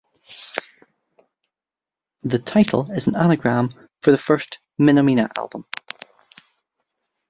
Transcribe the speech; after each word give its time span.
The 2.23 2.39
title 2.39 2.89
is 2.91 3.05
an 3.05 3.15
anagram 3.15 3.69
for 4.01 4.09
The 4.09 4.17
First 4.17 4.57
Menomena 4.79 5.29
Album. 5.37 5.63